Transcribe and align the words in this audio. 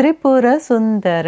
त्रिपुरसुन्दर 0.00 1.26